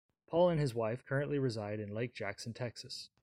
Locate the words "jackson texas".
2.15-3.11